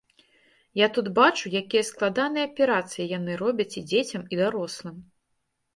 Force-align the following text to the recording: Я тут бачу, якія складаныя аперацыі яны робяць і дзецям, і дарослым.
Я 0.81 0.87
тут 0.95 1.09
бачу, 1.19 1.45
якія 1.61 1.83
складаныя 1.91 2.49
аперацыі 2.51 3.09
яны 3.17 3.31
робяць 3.47 3.73
і 3.83 3.87
дзецям, 3.95 4.21
і 4.33 4.43
дарослым. 4.45 4.95